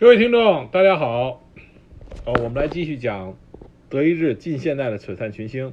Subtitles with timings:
[0.00, 1.42] 各位听众，大家好。
[2.24, 3.36] 呃，我们来继续讲
[3.88, 5.72] 德意志近现代的璀璨群星。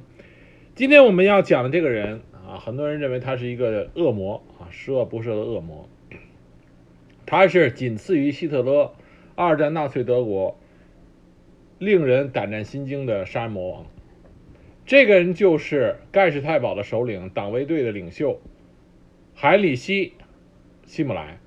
[0.74, 5.88] 今天我们要讲的这个人啊，很多人认为他是一个恶魔啊，十恶不赦的恶魔。
[7.24, 8.96] 他是仅次于希特勒
[9.36, 10.58] 二战纳粹德国
[11.78, 13.86] 令人胆战心惊的杀人魔王。
[14.84, 18.40] 这个人就是盖世太保的首领，党卫队的领袖
[19.34, 20.08] 海里希·
[20.84, 21.38] 希姆莱。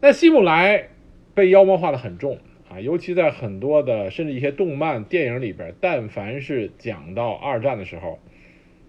[0.00, 0.88] 那希姆莱
[1.34, 2.38] 被妖魔化的很重
[2.70, 8.18] 啊，尤其在很多的甚至一些动漫电影里边，但凡是讲到二战的时候，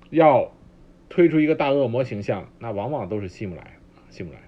[0.09, 0.51] 要
[1.09, 3.77] 推出一个大恶魔形象，那往往都是希姆莱，
[4.09, 4.39] 希姆莱，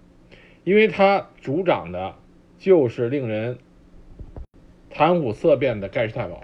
[0.64, 2.16] 因为他主掌的
[2.60, 3.58] 就是令人
[4.90, 6.44] 谈虎色变的盖世太保。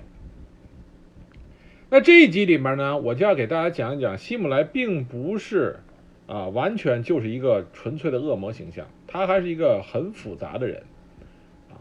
[1.89, 5.81] 那这一集里面呢，我就要给大家讲一讲，希姆莱并不是
[6.27, 8.87] 啊，完全就是一个纯粹的恶魔形象。
[9.07, 10.83] 他还是一个很复杂的人，
[11.71, 11.79] 啊，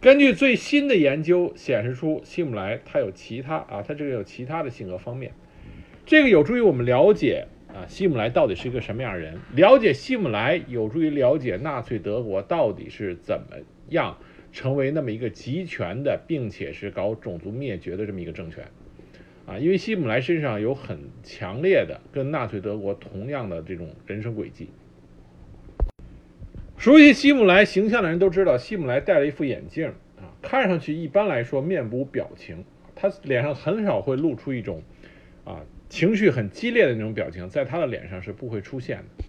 [0.00, 5.32] 根据最新的研究显示出，希姆莱他有其他啊，他这个有其他的性格方面，
[6.04, 13.56] 这个有助于我们了解啊，希姆莱到底是一个什么样的人，了解希姆莱有助于了解纳粹德国到底是怎么
[13.90, 14.18] 样
[14.50, 18.64] 成为那么一个集权的，并且是搞种族灭绝的这么一个政权，
[19.46, 24.68] 啊，因为希姆莱身上有很强烈的跟纳粹德国同样的这种人生轨迹。
[26.76, 34.82] 熟悉希姆莱形象的人都知道，希姆莱戴了一副眼镜啊，看上去一般来说面部表情，他脸上很少会露出一种
[35.44, 39.24] 啊情绪很激烈的那种表情，在他的脸上是不会出现的。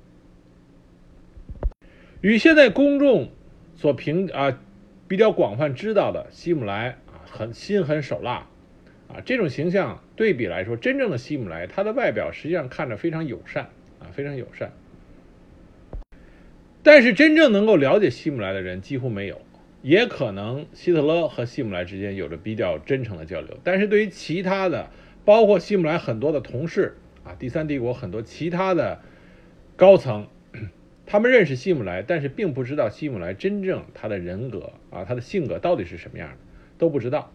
[2.21, 3.31] 与现在公众
[3.75, 4.59] 所评啊
[5.07, 8.47] 比较广泛知道的希姆莱啊很心狠手辣
[9.13, 14.71] 啊这种形象对比来说，真正的希姆莱他的外表实际上看着非常友善啊非常友善。
[16.83, 19.39] 但是真正能够了解希姆莱的人几乎没有，
[19.83, 23.57] 也可能希特勒和希姆莱之间有着比较真诚的交流。
[23.63, 24.89] 但是对于其他的，
[25.23, 28.99] 包括希姆莱很多的同事啊，第三帝国很多其他的
[29.75, 30.27] 高层，
[31.05, 36.37] 他们认识希姆莱，但是并不知道希姆莱真正他的人格啊，他的性格到底是什么样的，
[36.79, 37.31] 都不知道。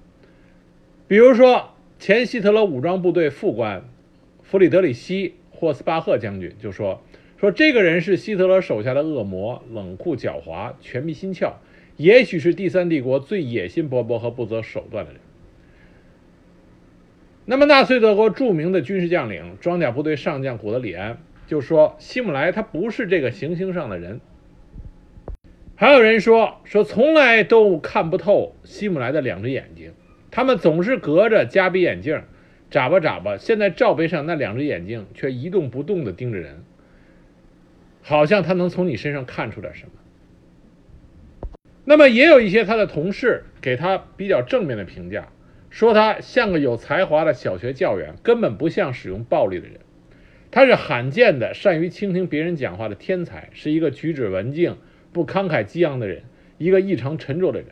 [1.08, 3.84] 比如说前希特勒武装部队副官
[4.42, 7.02] 弗里德里希·霍斯巴赫将军就说。
[7.38, 11.52] 说这个人是希特勒手下的恶魔，冷酷狡猾，权迷心窍，
[11.98, 15.20] 也许是第三帝国最野心勃勃和不择手段的人。
[17.44, 24.22] 那么，纳粹德国著名的军事将领、装甲部队上将古德里安就说：“希姆莱他不是这个行星上的人。”
[25.76, 29.92] 还有人说：“说从来都看不透希姆莱的两只眼睛，
[30.36, 32.22] 他们总是隔着加比眼镜
[32.70, 36.62] 眨巴眨巴，现在罩杯上那两只眼睛却一动不动地盯着人。”
[38.04, 39.92] 好像他能从你身上看出点什么。
[41.86, 45.28] 那么也有一些他的同事给他比较正面的评价，
[45.70, 49.78] 说他像个有才华的小学教员，根本不像使用暴力的人。
[50.50, 54.76] 他是罕见的善于倾听别人讲话的天才，是一个举止文静、
[55.14, 56.24] 不慷慨激昂的人，
[56.58, 57.68] 一个异常沉着的人。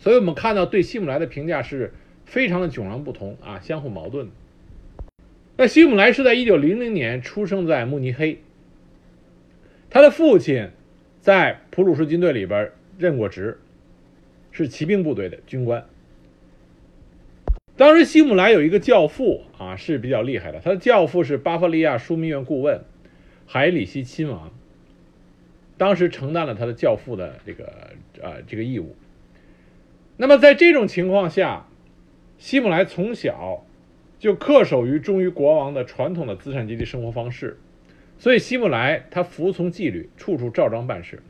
[0.00, 1.92] 所以我们看到对希姆莱的评价是
[2.24, 4.28] 非常的迥然不同啊，相互矛盾。
[5.58, 8.40] 那希姆莱是在一九零零年出生在慕尼黑。
[9.90, 10.70] 他的父亲
[11.20, 13.60] 在普鲁士军队里边任过职，
[14.52, 15.84] 是骑兵部队的军官。
[17.76, 20.60] 当时希姆莱有一个教父啊，是比较厉害的。
[20.60, 22.82] 他的教父是巴伐利亚枢密院顾问
[23.44, 24.50] 海里希亲王，
[25.76, 27.90] 当时承担了他的教父的这个
[28.22, 28.96] 呃这个义务。
[30.20, 31.66] 那么在这种情况下，
[32.36, 33.64] 希姆莱从小
[34.18, 37.58] 就恪守于忠于国王的传统的资产阶级生活方式。
[38.18, 41.22] 所以希姆莱他服从纪律，处处照章办事。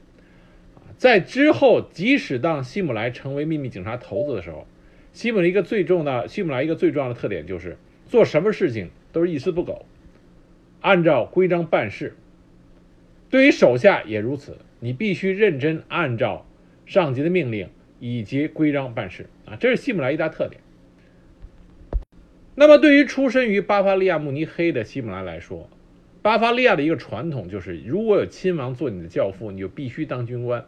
[0.97, 4.67] 在之后，即使当希姆莱成为秘密警察头子的时候，
[5.13, 7.79] 希姆莱一个最重的希姆莱一个最重要的特点就是
[8.09, 9.87] 做什么事情都是一丝不苟，
[10.81, 12.17] 按照规章办事。
[13.31, 16.45] 对于手下也如此，你必须认真按照
[16.87, 17.69] 上级的命令
[18.01, 20.61] 以及规章办事啊，这是希姆莱一大特点。
[22.57, 25.71] 那么，对于出身于巴伐利亚慕尼黑的希姆莱来说，
[26.21, 30.67] 巴伐利亚的一个传统就是，如果有亲王做你的教父，你就必须当军官。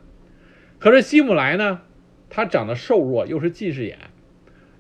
[0.79, 1.83] 可是希姆莱呢，
[2.31, 3.99] 他长得瘦弱，又是近视眼，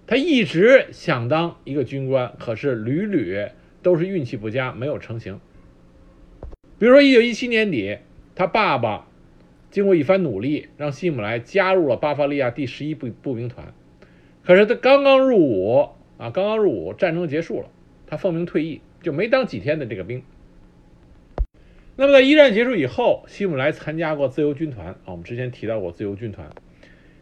[0.06, 3.46] 他一直想当一个军官，可是屡屡
[3.82, 5.38] 都是运气不佳，没有成型。
[6.78, 7.98] 比如说，一九一七年底，
[8.34, 9.06] 他爸爸
[9.72, 13.72] 经过一番努力，让希姆莱加入了巴伐利亚第十一步步兵团。
[14.44, 15.88] 可是他刚刚入伍
[16.19, 17.69] 啊，刚刚入伍，战争结束了，
[18.06, 20.22] 他奉命退役，就没当几天的这个兵。
[21.96, 26.50] 那么在一战结束以后，希姆莱参加过自由军团啊，我们之前提到过自由军团。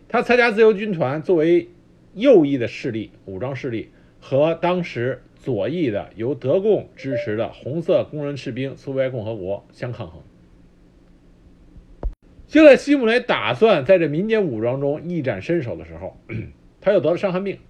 [0.09, 1.69] 他参加自由军团作为
[2.15, 10.21] 右翼的势力、武装势力，和当时左翼的由德共支持的红色工人士兵苏维埃共和国相抗衡。
[12.51, 16.21] 就在希姆雷打算在这民间武装中一展身手的时候，
[16.83, 17.61] 他又得了伤寒病，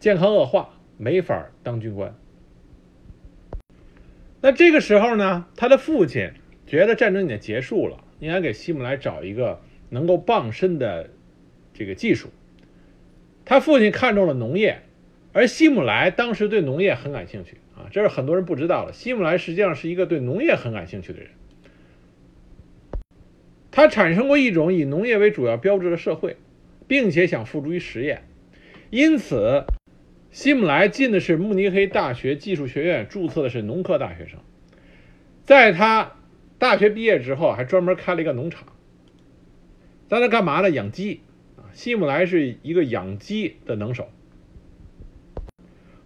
[0.00, 2.12] 健康恶化，没法当军官。
[4.40, 6.32] 那这个时候呢，他的父亲
[6.66, 9.60] 觉得战争已经结束了，应该给希姆莱找一个
[9.90, 11.08] 能够傍身的
[11.72, 12.30] 这个技术。
[13.44, 14.82] 他父亲看中了农业，
[15.32, 18.92] 而希姆莱当时对农业很感兴趣啊，这是很多人不知道的。
[18.92, 21.30] 希姆莱实际上是一个对农业很感兴趣的人。
[23.76, 26.36] 他产生过一种以农业为主要标志的社会，
[26.86, 28.22] 并且想付诸于实验，
[28.90, 29.64] 因此，
[30.30, 34.38] 希姆莱进的是慕尼黑大学技术学院，注册的是农科大学生。
[35.42, 36.12] 在他
[36.56, 38.68] 大学毕业之后，还专门开了一个农场，
[40.06, 40.70] 在那干嘛呢？
[40.70, 41.22] 养鸡
[41.56, 41.66] 啊！
[41.72, 44.08] 希姆莱是一个养鸡的能手。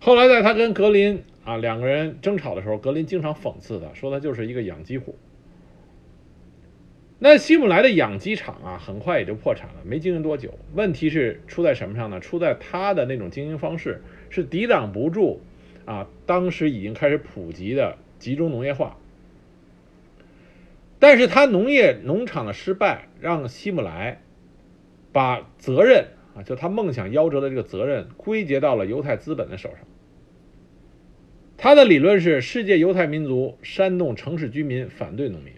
[0.00, 5.18] 后来，在他跟格林啊两个人争吵的时候，格林经常讽刺他，说他就是一个养鸡户。
[7.20, 10.56] 那希姆莱的养鸡场啊，很快也就破产了，没经营多久。
[10.74, 12.20] 问题是出在什么上呢？
[12.20, 14.00] 出在他的那种经营方式
[14.30, 15.40] 是抵挡不住
[15.84, 18.96] 啊，当时已经开始普及的集中农业化。
[21.00, 24.20] 但是他农业农场的失败，让希姆莱
[25.10, 26.06] 把责任
[26.36, 29.78] 啊，就他梦想夭折的这个责任，归结到了犹太资本的手上。
[31.56, 35.52] 他的理论是：世界犹太民族煽动城市居民反对农民。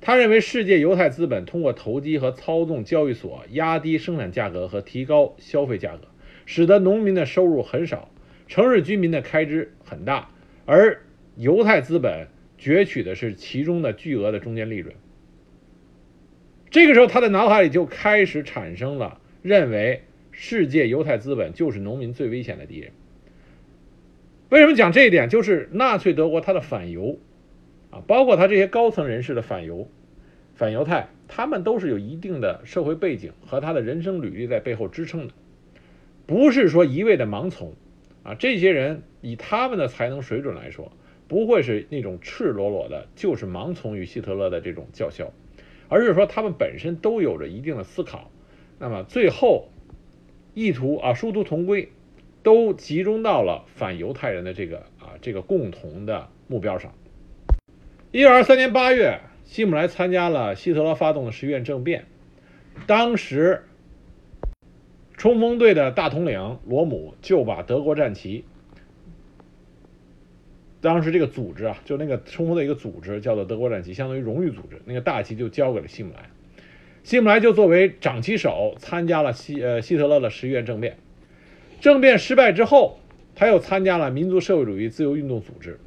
[0.00, 6.02] 他认为，世界犹太资本通过投机和操纵交易所，压低生产价格和提高消费价格，
[6.44, 8.10] 使得农民的收入很少，
[8.46, 10.30] 城市居民的开支很大，
[10.64, 11.02] 而
[11.36, 12.28] 犹太资本
[12.58, 14.94] 攫取的是其中的巨额的中间利润。
[16.70, 22.92] 这个时候，他的脑海里就开始产生了认为，世界犹太资本就是农民最危险的敌人。
[24.50, 25.28] 为什么讲这一点？
[25.28, 27.18] 就是纳粹德国它的反犹。
[27.90, 29.88] 啊，包括他这些高层人士的反犹、
[30.54, 35.34] 反犹太，他们都是有一定的社会背景和他的人生履历在背后支撑的，
[36.26, 37.74] 不是说一味的盲从。
[38.22, 40.90] 啊，这些人以他们的才能水准来说，
[41.28, 45.32] 不会是那种赤裸裸的，就是盲从于希特勒的这种叫嚣，
[45.88, 48.32] 而是说他们本身都有着一定的思考，
[48.80, 49.68] 那么最后
[50.54, 51.88] 意图啊殊途同归，
[52.42, 56.92] 都集中到了反犹太人的这个啊这个共同的目标上。
[58.16, 62.06] 一九二三年八月，希姆莱参加了希特勒发动的十月政变。
[62.86, 63.64] 当时，
[65.18, 68.46] 冲锋队的大统领罗姆就把德国战旗，
[70.80, 76.30] 当时这个组织啊，就那个冲锋的一个组织叫做德国战旗，相当于荣誉组织，那个大旗就交给了希姆莱。
[77.04, 80.96] 希姆莱就作为掌旗手参加了希呃希特勒的十一月政变。
[81.82, 82.98] 政变失败之后，
[83.34, 85.78] 他又参加了民族社会主义自由运动组织。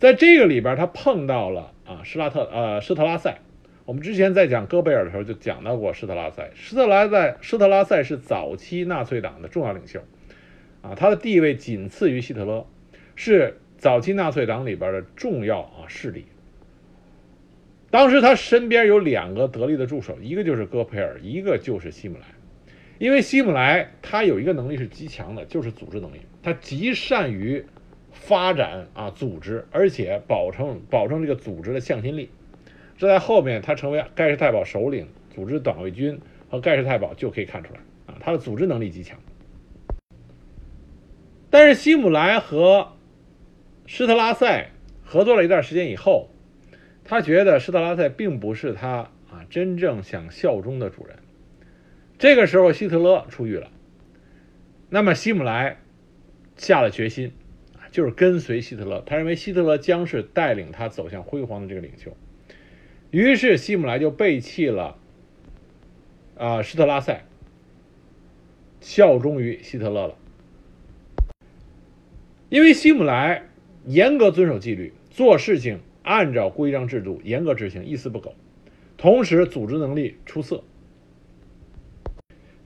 [0.00, 3.36] 在这个里边，他碰到了啊，施拉特呃施特拉塞。
[3.84, 6.50] 我们之前在讲戈贝尔的时候就讲到过施特拉塞。
[6.54, 10.00] 施特拉塞施特拉塞是早期纳粹党的重要领袖，
[10.80, 12.66] 啊，他的地位仅次于希特勒，
[13.14, 16.24] 是早期纳粹党里边的重要啊势力。
[17.90, 22.24] 当时他身边有两个得力的助手，一个就是戈培尔，一个就是希姆莱。
[22.98, 27.62] 因为希姆莱他有一个能力是极强的，就是组织能力，他极善于。
[28.12, 32.30] 发展啊，组织，而且保证保证这个组织的向心力，
[32.98, 39.18] 这在后面他成为盖世太保首领，组织党卫军和盖世太保就可以看出来啊，他的组织能力极强。
[41.50, 42.92] 但是希姆莱和
[43.86, 44.70] 施特拉塞
[45.04, 46.30] 合作了一段时间以后，
[47.04, 51.16] 他觉得施特拉塞并不是他啊真正想效忠的主人。
[52.18, 53.70] 这个时候希特勒出狱了，
[54.90, 55.78] 那么希姆莱
[56.56, 57.32] 下了决心。
[57.90, 62.16] 就是跟随希特勒，他认为希特勒将是带领他走向辉煌的这个领袖，
[63.10, 64.96] 于是希姆莱就背弃了
[66.36, 67.24] 啊施特拉塞，
[68.80, 70.14] 效忠于希特勒了。
[72.48, 73.48] 因为希姆莱
[73.86, 78.34] 严格遵守纪律，做事情按照规章制度严格执行，一丝不苟，
[78.96, 80.62] 同时组织能力出色，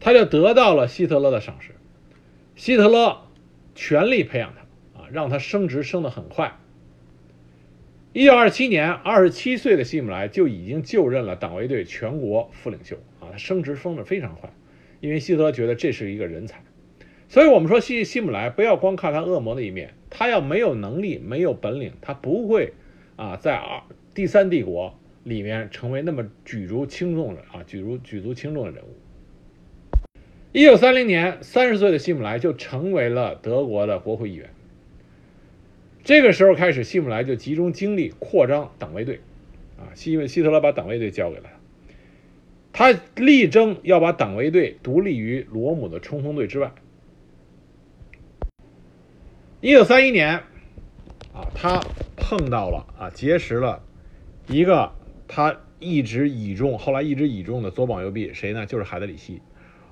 [0.01, 1.71] 他就得到了希特勒的赏识，
[2.57, 3.23] 希特勒
[3.75, 4.64] 全力培养他。
[5.15, 6.59] 让他升职升得很快。
[8.13, 14.53] 一九二七年，二十七岁的希姆莱就已经就任了党卫队全国副领袖啊，他升职升得非常快，
[15.01, 16.63] 因为希特勒觉得这是一个人才。
[17.29, 22.73] 所以，我们说希希姆莱不要光看他恶魔的一面，他要没有能力、没有本领，他不会
[23.17, 23.83] 啊在二
[24.15, 28.89] 第三帝国里面成为那么举足轻重的啊，举足举足轻重的人物。
[30.53, 34.51] 一九三零年，三十岁的希姆莱就成为了德国的国会议员。
[36.05, 39.21] 这个时候开始，希姆莱就集中精力扩张党卫队，
[39.79, 41.45] 啊，希希特勒把党卫队交给了
[42.73, 46.73] 他，他力争要把党卫队独立于罗姆的冲锋队之外。
[49.63, 50.41] 一九三一年，
[51.33, 51.81] 啊，他
[52.17, 53.83] 碰到了啊，结识了
[54.47, 54.93] 一个
[55.27, 58.67] 他一直倚重，后来一直倚重的左膀右臂，谁呢？
[58.67, 59.41] 就是海德里希。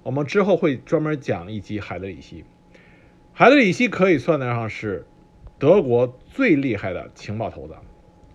[0.02, 2.44] 我们之后会专门讲一集海德里希。
[3.32, 5.06] 海德里希可以算得上是
[5.62, 7.74] 德国最厉害的情报头子，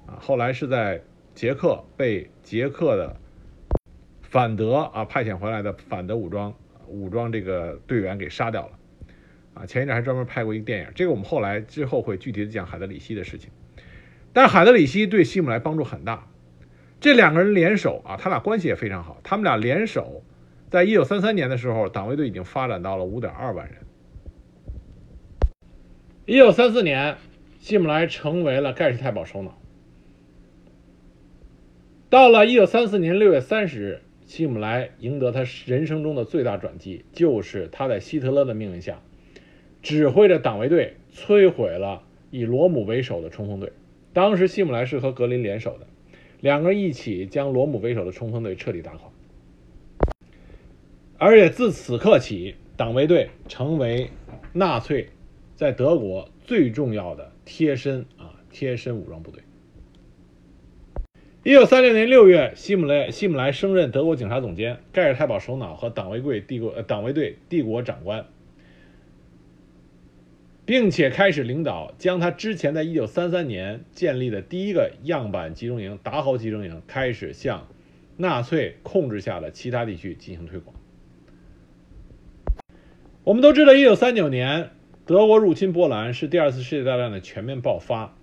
[0.06, 1.02] 啊，后来是在
[1.36, 3.18] 捷克被捷克的
[4.22, 6.54] 反德啊派遣回来的反德武装
[6.88, 8.72] 武装这个队员给杀掉了，
[9.56, 13.50] 啊，前一阵还专门拍过一个电影，这个我们后来之后会具体的讲海德里希的事情。
[14.32, 16.30] 但是海德里希对希姆莱帮助很大，
[17.02, 20.24] 这两个人联手啊，他俩关系也非常好，他们俩联手。
[20.70, 23.76] 在一九三三年的时候，党卫队已经发展到了五点二万人。
[26.30, 27.16] 一九三四年，
[27.58, 29.58] 希姆莱成为了盖世太保首脑。
[32.10, 39.02] 到了一九三四年六月三十日，希姆莱赢得他人生中的最大转机，就是他在希特勒的命令下，
[39.82, 43.72] 指挥着党卫队摧毁了以罗姆为首的冲锋队。
[44.12, 45.88] 当时希姆莱是和格林联手的，
[46.42, 49.10] 两个人一起将罗姆为首的冲锋队彻底打垮。
[51.18, 54.10] 而且自此刻起，党卫队成为
[54.52, 55.08] 纳粹
[55.58, 59.42] 在德国最重要的贴身啊贴身武装部队。
[61.44, 68.28] 一九三六年六月，希姆莱希姆莱升任德国警察总监、盖世太保首脑和党卫队帝国呃党卫队帝国长官，
[70.64, 77.68] 并且开始领导将他之前在一九三三年建立的第一个样板集中营达豪集中营开始向
[78.16, 80.76] 纳粹控制下的其他地区进行推广。
[83.24, 84.70] 我们都知道，一九三九年
[85.08, 88.14] 德国入侵波兰是第二次世界大战的全面爆发。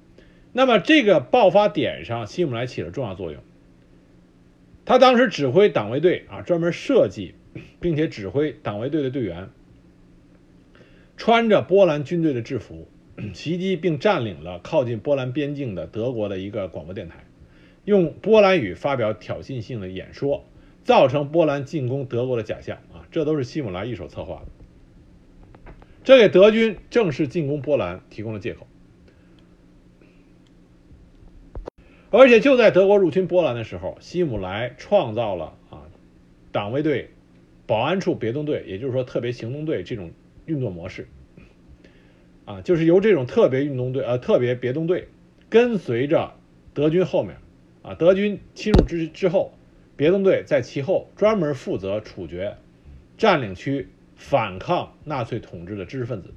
[0.52, 3.42] 那么，这个爆发点上，希姆莱起了重要作用。
[4.84, 7.34] 他当时指挥党卫队啊，专门设计
[7.80, 9.48] 并且指挥党卫队的队员
[11.16, 12.86] 穿着波兰军队的制服
[13.32, 17.24] 袭击并占领了靠近波兰边境的德国的一个广播电台，
[17.86, 20.44] 用波兰语发表挑衅性的演说，
[20.82, 24.63] 造成波兰进攻德国的假象啊，这都是希姆莱一手策划的。
[26.04, 28.66] 这给德军正式进攻波兰提供了借口，
[32.10, 35.88] 而且就在德国入侵波兰的时候，希姆莱创造了啊
[36.52, 37.08] 党卫队、
[37.66, 40.12] 保安处别动队，也就是说特别行动队这种
[40.44, 41.08] 运作模式，
[42.44, 45.08] 啊，就是由这种特别运动队呃特别别动队
[45.48, 46.34] 跟随着
[46.74, 47.38] 德军后面，
[47.80, 49.54] 啊，德军侵入之之后，
[49.96, 52.58] 别动队在其后专门负责处决
[53.16, 53.88] 占领区。
[54.16, 56.32] 反抗纳粹统治的知识分子，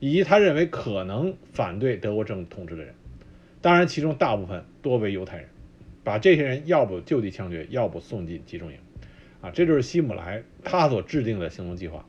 [0.00, 2.94] 以及他认为可能反对德国政统治的人，
[3.60, 5.48] 当然其中大部分多为犹太人，
[6.04, 8.78] 把这些人要不就地枪决，要不送进集中营，
[9.40, 12.04] 啊，这就是希姆莱他所制定的行动计划。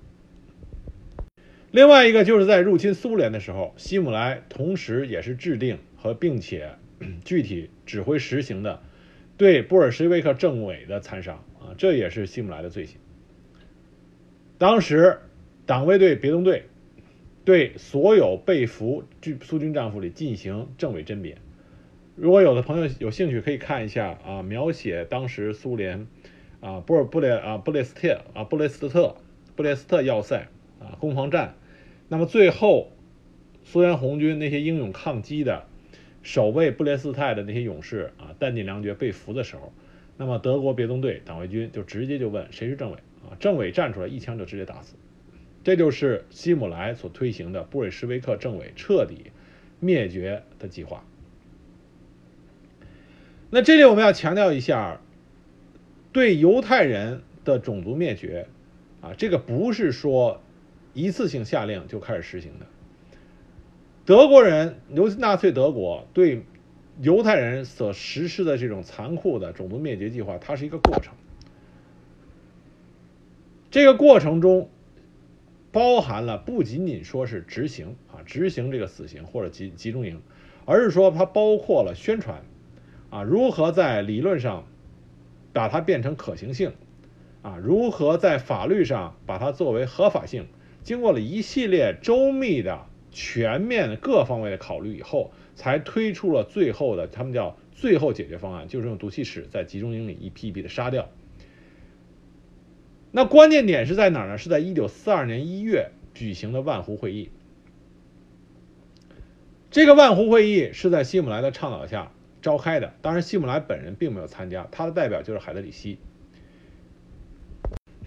[1.72, 6.72] 另外一个就是在入侵苏联的时候，希姆莱同时也是制定和并且
[7.24, 8.82] 具体指挥实行的
[9.38, 12.98] 对布尔什维克政委的残杀，啊，这也是希姆莱的罪行。
[14.60, 15.20] 当时，
[15.66, 16.66] 党卫队别动队
[17.46, 21.38] 对所有被俘军苏军战俘里进行政委甄别。
[22.18, 26.08] 如果有的朋友有兴趣，可以看一下啊，描写当时苏联
[26.60, 29.16] 啊布尔布列啊布列斯特啊布列斯特
[29.56, 30.50] 布列斯特要塞
[30.82, 31.56] 啊攻防战。
[32.10, 32.92] 那么最后，
[33.63, 35.68] 苏联红军那些英勇抗击的
[36.22, 39.72] 守卫布列斯特的那些勇士啊弹尽粮绝被俘的时候，
[40.18, 42.98] 那么德国别动队党卫军就直接就问谁是政委。
[43.24, 44.96] 啊，政委站出来，一枪就直接打死。
[45.64, 49.32] 这就是希姆莱所推行的布尔什维克政委彻底
[49.80, 51.04] 灭绝的计划。
[53.50, 55.02] 那这里我们要强调一下，
[56.14, 58.48] 对犹太人的种族灭绝，
[59.02, 60.42] 啊，这个不是说
[60.94, 62.66] 一次性下令就开始实行的。
[64.06, 66.44] 德国人，尤其纳粹德国对
[67.02, 71.14] 犹太人所实施的这种残酷的种族灭绝计划，它是一个过程。
[73.72, 74.68] 这个过程中，
[75.72, 80.22] 包含了不仅仅说是执行啊，执行这个死刑或者集集中营，
[80.66, 82.42] 而是说它包括了宣传，
[83.12, 84.66] 啊，如何在理论上
[85.54, 86.72] 把它变成可行性，
[87.44, 90.48] 啊，如何在法律上把它作为合法性，
[90.82, 101.08] 经过了一系列周密的、全面的各方位的考虑以后，才推出了最后的他们叫最后解决方案就是用毒气室在集中营里一批一批的杀掉。
[103.12, 104.38] 那关键点是在哪儿呢？
[104.38, 107.32] 是在一九四二年一月举行的万湖会议。
[109.72, 112.12] 这个万湖会议是在希姆莱的倡导下
[112.42, 115.98] 召开的，当然希姆莱本人并没有参加，他的代表就是海德里希。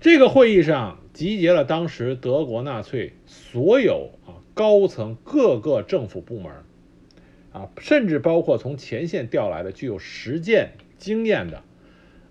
[0.00, 6.52] 这个会议上集结了当时德国纳粹所有啊高层各个政府部门，
[7.52, 11.58] 啊，甚至包括从前线调来的具有实践经验的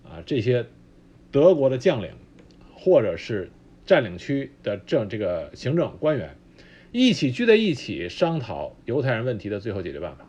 [0.04, 0.66] 啊这些
[1.32, 2.12] 德国的将领。
[2.84, 3.52] 或者是
[3.86, 6.36] 占领区的政这个行政官员
[6.92, 10.28] 一起聚在一起商讨犹太人问题的最后解决办法。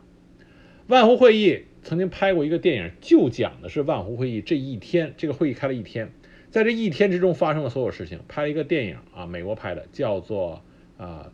[0.85, 6.11] 万湖会议曾经拍过一个电影，就讲的是万湖会议这一天，这个会议开了一天，
[6.51, 10.61] 在这一天之中发生的所有事情，拍了一个电影啊，美国拍的，叫做
[10.97, 11.33] 啊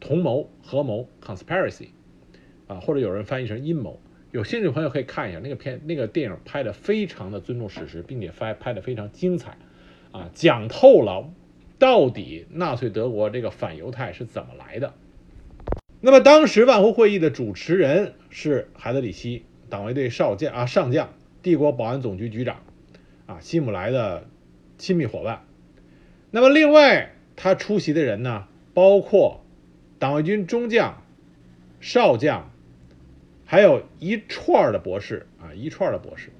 [0.00, 1.88] 同谋合谋 （conspiracy）
[2.68, 4.00] 啊，或者有人翻译成阴谋。
[4.32, 9.58] 有兴趣的朋友可以看一下那个片，那个电影拍的非常的尊重史实，并且拍拍的非常精彩。
[10.14, 11.28] 啊，讲透了
[11.76, 14.94] 到底纳粹德国这个反犹太是怎么来的。
[16.00, 22.62] 那么当时万湖会议的主持人是海德里希，党卫队少将啊上将，帝国保安总局局长，
[23.26, 24.28] 啊希姆莱的
[24.78, 25.42] 亲密伙伴。
[26.30, 29.40] 那么另外他出席的人呢，包括
[29.98, 31.02] 党卫军中将、
[31.80, 32.52] 少将，
[33.44, 36.30] 还有一串的博士啊一串的博士。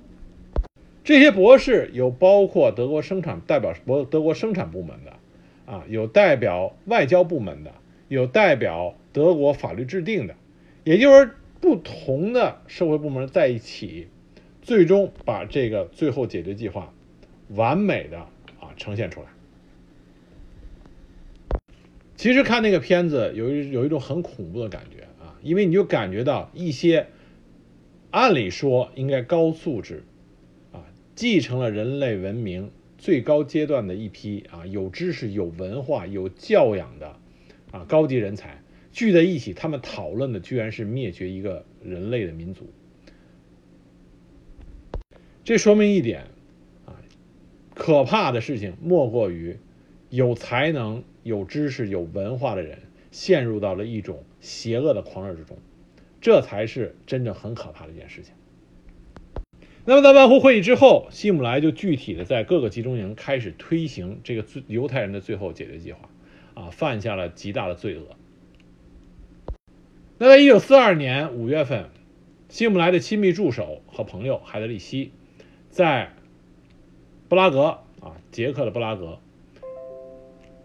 [1.04, 5.12] 这些博士有包括德国生产代表博德国生产部门的，
[5.70, 7.74] 啊，有代表外交部门的，
[8.08, 10.34] 有代表德国法律制定的，
[10.82, 14.08] 也就是不同的社会部门在一起，
[14.62, 16.90] 最终把这个最后解决计划
[17.50, 18.20] 完美的
[18.58, 19.26] 啊呈现出来。
[22.16, 27.08] 其实看那个片子有一有一种很恐怖的感觉啊，因为你就感觉到一些
[28.10, 30.02] 按理说应该高素质。
[31.14, 37.16] 继承了人类文明最高阶段的一批啊，有知识、有文化、有教养的
[37.70, 38.62] 啊高级人才
[38.92, 42.68] 聚在一起，他们讨论的居然是灭绝一个人类的民族。
[45.44, 46.22] 这说明一点
[46.86, 46.96] 啊，
[47.74, 49.58] 可怕的事情莫过于
[50.08, 52.78] 有才能、有知识、有文化的人
[53.10, 55.58] 陷入到了一种邪恶的狂热之中，
[56.20, 58.34] 这才是真正很可怕的一件事情。
[59.86, 66.08] 那么在万湖会议之后，希姆莱就具体的在各个集中营开始推行这个最犹太人的最后解决计划，
[66.54, 68.06] 啊，犯下了极大的罪恶。
[70.16, 71.90] 那在一九四二年五月份，
[72.48, 75.12] 希姆莱的亲密助手和朋友海德里希，
[75.68, 76.14] 在
[77.28, 79.18] 布拉格啊，捷克的布拉格，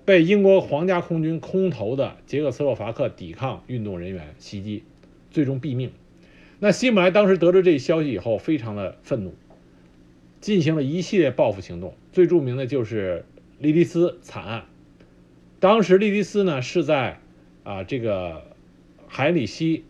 [0.05, 4.85] 被英国皇家空军空投的捷克斯洛伐克抵抗运动人员袭击，
[5.29, 5.91] 最终毙命。
[6.59, 9.33] 那希姆莱当时得知这一消息以后，非常的愤怒，
[10.41, 11.95] 进行了一系列报复行动。
[12.11, 13.25] 最著名的就是
[13.59, 14.65] 莉迪斯惨案。
[15.61, 17.19] 当时莉迪斯呢是在
[17.63, 18.43] 啊这个
[19.07, 19.85] 海里希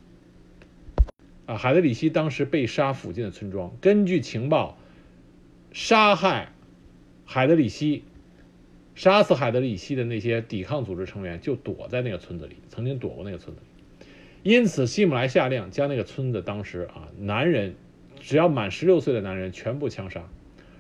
[1.47, 3.75] 啊海德里希当时被杀附近的村庄。
[3.81, 4.77] 根据情报，
[5.71, 6.51] 杀害
[7.25, 8.03] 海德里希、
[8.93, 13.68] 杀死海德里希的那些抵抗组织成员就躲在那个村子里，曾经躲过那个村子里。
[14.41, 17.75] 因此，希姆莱下令将那个村子当时啊，男人
[18.21, 20.29] 只要满十六岁的男人全部枪杀，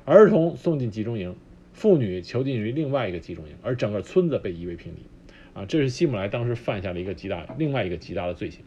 [0.05, 1.35] 儿童送进集中营，
[1.73, 5.01] 妇女囚禁于另外一个集中营，而整个村子被夷为平地。
[5.53, 8.61] 啊，这是希姆莱当时犯下了一个极大、另外一个极大的罪行。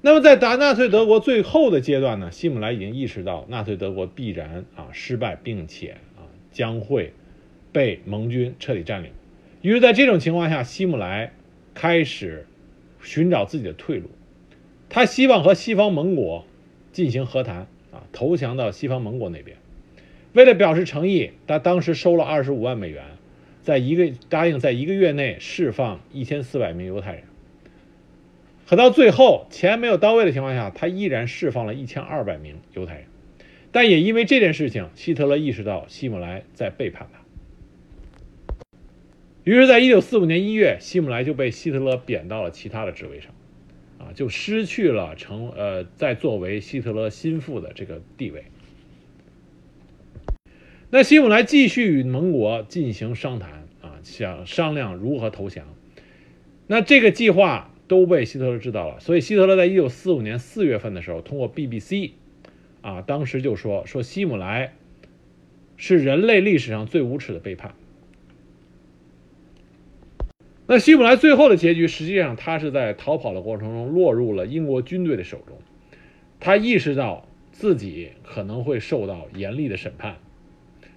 [0.00, 7.12] 那么，在打纳粹德国最后的阶段呢，希姆莱已经意识到纳粹德国必然啊失败，并且啊将会
[7.72, 9.10] 被盟军彻底占领。
[9.60, 11.34] 于是，在这种情况下，希姆莱
[11.74, 12.46] 开始。
[13.02, 14.10] 寻找自己的退路，
[14.88, 16.44] 他希望和西方盟国
[16.92, 19.56] 进行和谈啊，投降到西方盟国那边。
[20.32, 23.04] 为了表示诚意，他当时收了二十五万美元，
[23.62, 27.24] 在一个答应在一个月内释放一千四百名犹太人。
[28.68, 33.04] 可到最后钱没有到位的情况下，他依然释放了一千二百名犹太人。
[33.72, 37.19] 但也因为这件事情，希特勒意识到希姆莱在背叛他。
[39.44, 43.32] 于是，在一九四五年一月，希姆莱就被希特勒贬到了其他的职位上，
[43.98, 48.44] 啊，就失去了成呃在作为希特勒心腹的这个地位。
[50.90, 55.64] 那希姆莱继续与盟国进行商谈，啊，想商量如何投降。
[56.66, 62.10] 那这个计划都被希特勒知道了，所以希特勒在一九四五年四月份的时候，通过 BBC，
[62.82, 64.74] 啊，当时就说说希姆莱
[65.78, 67.74] 是人类历史上最无耻的背叛。
[70.72, 75.58] 那希姆莱最后的结局，实际上他是在逃跑的过程中落入了英国军队的手中。
[76.38, 80.18] 他意识到自己可能会受到严厉的审判，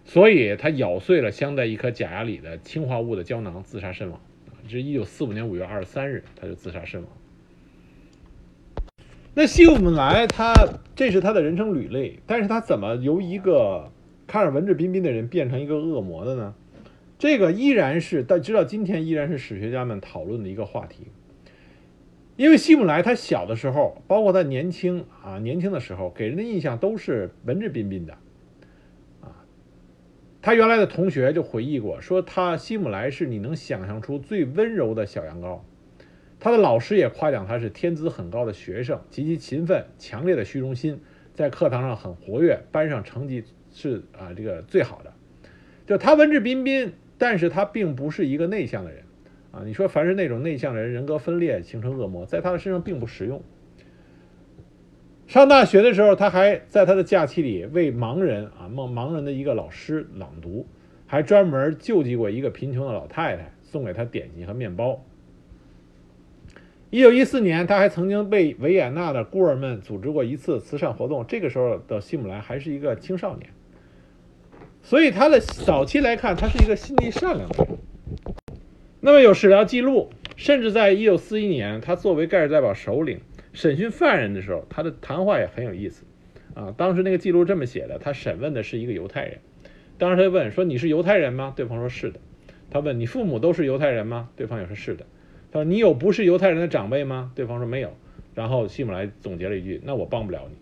[0.06, 4.22] 所以他咬碎了镶在一颗假牙里的氰化物的胶囊，自杀身亡。
[4.66, 7.10] 这是一九四五年五月二十三日，他就自杀身亡。
[9.34, 10.54] 那西姆莱他
[10.96, 13.92] 这是他的人生履历，但是他怎么由一个
[14.28, 16.54] 看着文质彬彬的人变成一个恶魔的呢？
[17.18, 21.08] 这个依然是到直到今天依然是史学家们讨论的一个话题。
[22.36, 28.14] 因为希姆莱他小的时候，包括他年轻啊年轻的时候，给人的印象都是文质彬彬的，
[29.22, 29.46] 啊，
[30.42, 35.60] 他原来的同学就回忆过，说他希姆莱是你能想象出最温柔的小羊羔，
[36.40, 41.00] 他的老师也夸奖他是天资很高的学生，极其勤奋，强烈的虚荣心，
[41.36, 45.14] 在课堂上很活跃，班上成绩是啊这个最好的，
[45.86, 49.02] 就他文质彬彬，但是他并不是一个内向的人。
[49.54, 53.42] 啊，你说凡是那种内向的人，人格分裂形成恶魔，在他的身上并不实用。
[55.26, 60.68] 上大学的时候，他还在他的假期里为盲人啊盲盲人的一个老师朗读，
[61.08, 65.02] 还专门救济过一个贫穷的老太太，送给他点心和面包。
[66.90, 73.50] 一九一四年，他还曾经被维也纳的孤儿们组织过一次慈善活动，这个时候的希姆莱还是一个青少年，
[74.84, 77.78] 所以他的早期来看，他是一个心地善良的人。
[79.00, 83.20] 那么有史料记录，甚至在一九四一年，他作为盖世太保首领
[83.54, 86.04] 审讯犯人的时候，他的谈话也很有意思。
[86.54, 89.40] 啊，当时那个记录这么写的：他审问的是一个犹太人，
[89.98, 92.20] 当时他就问说：“你是犹太人吗？”对方说：“是的。”
[92.70, 95.06] 他问：“你父母都是犹太人吗？”对方也说：“是的。”
[95.52, 97.96] 他说：“你有不是犹太人的长辈吗？”对方说：“没有。”
[98.36, 100.56] 然后希姆莱总结了一句：“那我帮不了你。”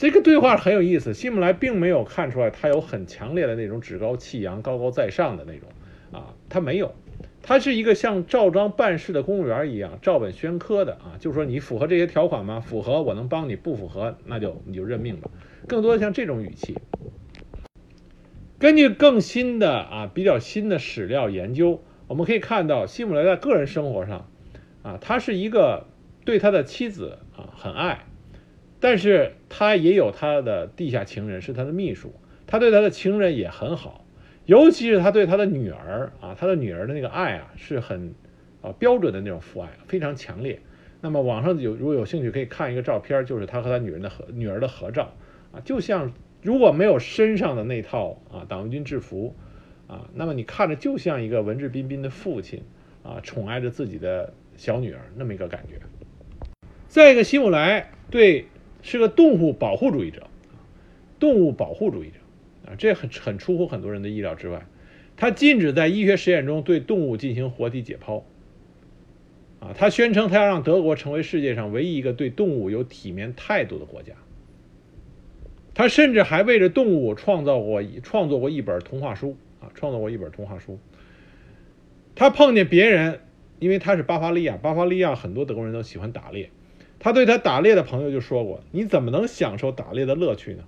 [0.00, 1.12] 这个对话很有意思。
[1.12, 5.68] 希姆莱并没有看出来他有很强烈的那种趾高气扬、高高在上的那种
[6.10, 6.94] 啊，他没有。
[7.42, 12.60] 他是一个像照章办事的公务员一样，照本宣科的啊，就说你符合这些条款吗？
[12.60, 15.30] 符合，我能帮你；不符合，那就你就认命吧。
[15.68, 16.78] 更多的像这种语气。
[18.58, 24.30] 根据更新的啊比较新的史料研究，我们可以看到希姆莱在个人生活上，
[24.82, 25.88] 啊，他是一个
[26.24, 28.06] 对他的妻子啊很爱，
[28.80, 32.14] 但是他也有他的地下情人，是他的秘书，
[32.46, 34.04] 他对他的情人也很好。
[34.46, 38.14] 尤其是他对他的女儿啊，他的女儿的那个爱啊，是很
[38.62, 40.58] 啊标准的那种父爱，非常强烈。
[41.02, 45.14] 那么网上有如果有兴趣可以看一个照片，就是他和他女人的合女儿的合照
[45.52, 46.12] 啊，就像
[46.42, 49.36] 如果没有身上的那套啊党卫军制服
[49.86, 52.62] 啊，那么你看着就像一个文质彬彬的父亲
[53.02, 55.80] 啊，宠爱着自己的小女儿那么一个感觉。
[56.88, 58.46] 再一个，希姆莱对
[58.82, 60.26] 是个动物保护主义者，
[61.18, 62.74] 动物保护主义者啊。
[62.78, 64.66] 这很很出乎很多人的意料之外，
[65.16, 68.22] 他禁止在医学实验中对动物进行活体解剖。
[69.60, 74.14] 啊，他宣称他要让德国成为世界上唯一一个对动物有体面态度的国家。
[75.74, 80.78] 他甚至还为着动物创造过创作过一本童话书啊，创作过一本童话书。
[82.14, 83.20] 他碰见别人，
[83.58, 86.50] 因为他是巴伐利亚，巴伐利亚很多德国人都喜欢打猎，
[87.00, 90.62] 他对他打猎的朋友就说过：“你怎么能享受打猎的乐趣呢？”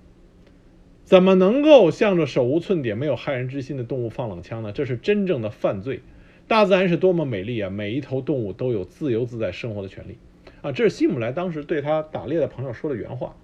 [1.05, 4.71] 怎么能够向着手无寸铁、没有害人之心的动物放冷枪呢？
[4.71, 6.01] 这是真正的犯罪。
[6.47, 7.69] 大自然是多么美丽啊！
[7.69, 10.17] 每一头动物都有自由自在生活的权利
[10.61, 10.71] 啊！
[10.71, 13.35] 这是希姆莱当时对他打猎的朋友说的原话。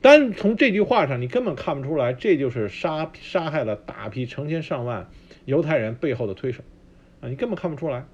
[0.00, 5.08] 单从这句话上，你根本看不出来，这就是杀杀害了大批成千上万
[5.44, 6.62] 犹太人背后的推手
[7.20, 7.28] 啊！
[7.28, 8.06] 你根本看不出来。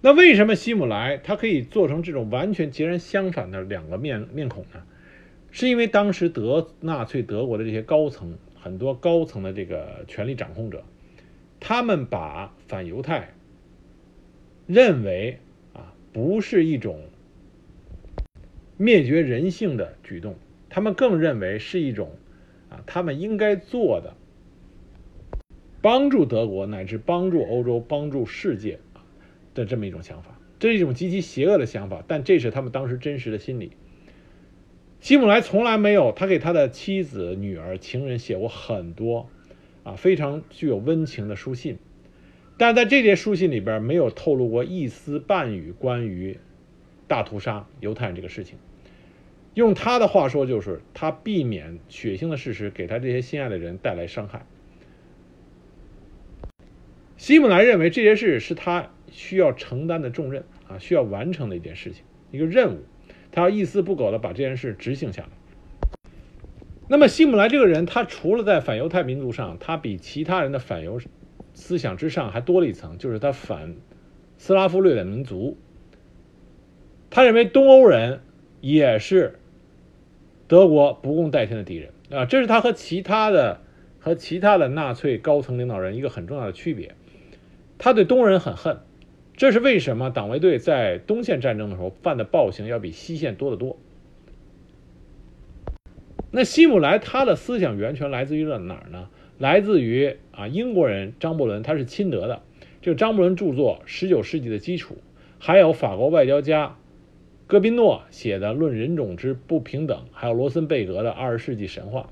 [0.00, 4.82] 那为什么希姆莱他可以做成这种完全截然相反的两个面面孔呢？
[5.50, 10.84] 是因为当时德纳粹德国的这些高层，很多高层的这个权力掌控者，
[11.58, 13.34] 他们把反犹太
[14.66, 15.38] 认为
[15.72, 17.00] 啊不是一种
[18.76, 20.36] 灭绝人性的举动，
[20.68, 22.12] 他们更认为是一种
[22.68, 24.14] 啊他们应该做的
[25.80, 28.78] 帮助德国乃至帮助欧洲、帮助世界
[29.58, 30.38] 的这么一种想法。
[30.58, 33.72] 这是一种极其邪恶的想法，但这是他们当时真实的心理。
[35.00, 39.28] 希姆莱从来没有，他给他的妻子、女儿、情人写过很多，
[39.84, 41.78] 啊，非常具有温情的书信，
[42.56, 46.38] 但在这些书信里边没有透露过一丝半语关于
[47.06, 48.58] 大屠杀犹太人这个事情。
[49.54, 54.44] 用他的话说，就是他避免血腥的事实给他这些心爱的人带来伤害。
[57.16, 62.78] 希姆莱认为这些事是他需要承担的重任啊，需要完成的一件事情，一个任务。
[63.30, 65.28] 他要一丝不苟的把这件事执行下来。
[66.88, 70.98] 那么，希姆莱这个人，他除了在反犹太民族上，他比其他人的反犹
[71.52, 73.76] 思想之上还多了一层，就是他反
[74.38, 75.58] 斯拉夫掠的民族。
[77.10, 78.22] 他认为东欧人
[78.60, 79.38] 也是
[80.46, 83.60] 德国不共戴天的敌人啊，这是他和其他的
[83.98, 86.94] 和其他的纳粹高层领导人一个很重要的区别。
[87.76, 88.80] 他对东人很恨，
[89.38, 90.10] 这是为什么？
[90.10, 93.78] 党卫队在东线战争的时候犯的暴行要比西线多得多。
[96.32, 99.08] 那希姆莱他的思想源泉来自于了哪儿呢？
[99.38, 102.42] 来自于啊英国人张伯伦，他是亲德的。
[102.82, 104.94] 这个张伯伦著作《十九世纪的基础》，
[105.38, 106.76] 还有法国外交家
[107.46, 112.10] 戈宾诺写的《论人种之不平等》，还有罗森贝格的《二十世纪神话》，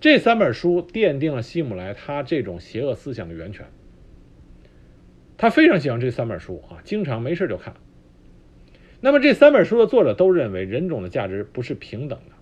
[0.00, 3.66] 这三本书奠定了希姆莱他这种邪恶思想的源泉。
[5.36, 7.74] 他非常喜欢这三本书啊，经常没事就看。
[9.00, 12.34] 那么这三本书的作者都认为人种的价值不是平等的，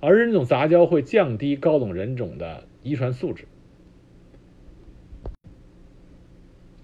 [0.00, 3.46] 而人种杂交会降低高等人种的遗传素质。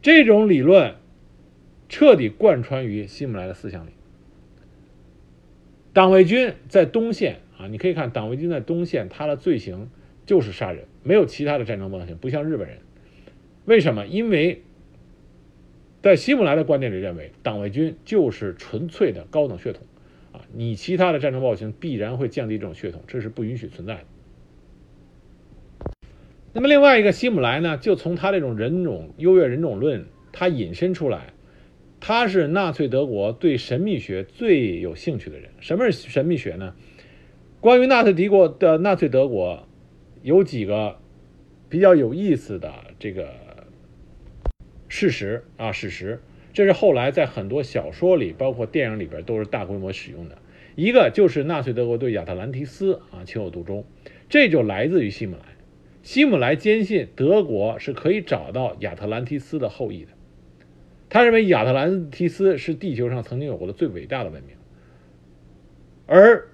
[0.01, 0.97] 这种理论
[1.89, 3.91] 彻底贯穿于希姆莱的思想里。
[5.93, 9.91] 党卫军在东线啊，你可以看党卫军在东线，他的罪行
[10.27, 12.79] 就是杀人，没有其他的战争暴行，不像日本人。
[13.67, 14.07] 为什么？
[14.07, 14.63] 因为。
[16.03, 19.85] 在希姆莱的观点里，认为党卫军就是纯粹的高等血统，
[20.33, 24.05] 啊，你其他的战争暴行必然会降低这种血统，这是不允许存在的。
[26.53, 31.35] 那么另外一个希姆莱呢，就从他这种人种优越人种论，他引申出来，
[32.01, 35.51] 他是纳粹德国对神秘学最有兴趣的人。
[35.61, 36.75] 什么是神秘学呢？
[37.61, 39.69] 关于纳粹敌国的纳粹德国，
[40.23, 40.99] 有几个
[41.69, 43.42] 比较有意思的这个。
[44.95, 46.21] 事实啊，事实，
[46.53, 50.37] 这是后来在很多小说里，包括电影里边都是大规模使用的。
[50.77, 53.87] 一个就是纳粹德国对亚特兰提斯啊情有独钟，
[54.29, 55.57] 这就来自于希姆莱。
[56.03, 60.11] 希姆莱坚信德国是可以找到亚特兰提斯的后裔的，
[61.09, 64.55] 他认为亚特兰提斯是地球上曾经有过的最伟大的文明，
[66.07, 66.47] 而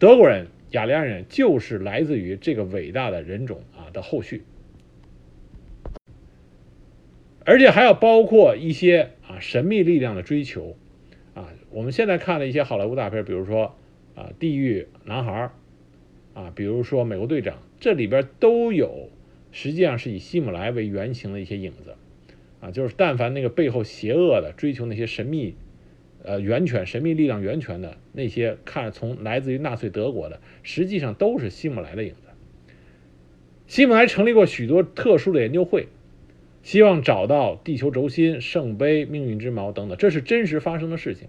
[0.00, 4.42] 德国人、雅利安人就是来自于这个伟大的人种啊的后续。
[7.48, 10.76] 而且还要包括一些啊神秘力量的追求，
[11.32, 13.74] 啊，我们现在看的一些好莱坞大片，比如说
[14.14, 15.50] 啊《地狱男孩》，
[16.38, 19.08] 啊，比如说《美国队长》，这里边都有
[19.50, 21.94] 实际上是以希姆莱为原型的一些影子，
[22.60, 25.54] 啊，就是但凡那个背后邪恶的追求那些神秘，
[26.22, 32.28] 呃源泉、神秘力量源泉的那些，看从来自于纳粹德国的，实际上都是希姆莱的影子。
[33.66, 35.88] 希姆莱成立过许多特殊的研究会。
[36.62, 41.28] 希望找到地球轴心、圣杯、命运之矛等等，这是真实发生的事情。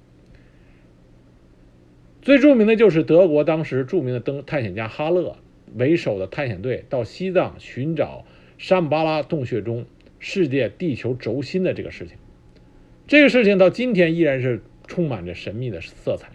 [2.21, 5.37] 最著名的就是德国当时著名的登探险家哈勒
[5.75, 8.25] 为首的探险队到西藏寻找
[8.57, 9.85] 沙姆巴拉洞穴中
[10.19, 12.17] 世界地球轴心的这个事情。
[13.07, 16.29] 这个事情到今天依然是充满着神秘的色彩。